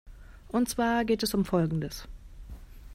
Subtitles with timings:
[0.47, 2.07] Und zwar geht es um Folgendes.